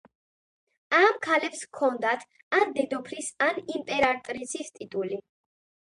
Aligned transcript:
ამ 0.99 1.19
ქალებს 1.25 1.61
ჰქონდათ 1.67 2.27
ან 2.63 2.75
დედოფლის, 2.81 3.31
ან 3.51 3.63
იმპერატრიცის 3.79 4.77
ტიტული. 4.81 5.27